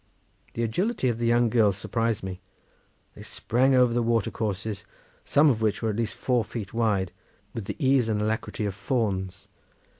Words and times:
The 0.55 0.63
agility 0.63 1.09
of 1.09 1.19
the 1.19 1.27
young 1.27 1.47
girls 1.47 1.77
surprised 1.77 2.23
me; 2.23 2.41
they 3.13 3.21
sprang 3.21 3.75
over 3.75 3.93
the 3.93 4.01
water 4.01 4.31
courses, 4.31 4.83
some 5.25 5.51
of 5.51 5.61
which 5.61 5.83
were 5.83 5.91
at 5.91 5.95
least 5.97 6.15
four 6.15 6.43
feet 6.43 6.73
wide, 6.73 7.11
with 7.53 7.65
the 7.65 7.75
ease 7.77 8.09
and 8.09 8.19
alacrity 8.19 8.65
of 8.65 8.73
fawns. 8.73 9.47